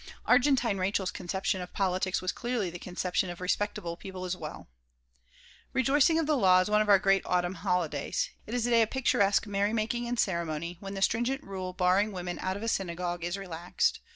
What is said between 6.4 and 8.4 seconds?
is one of our great autumn holidays.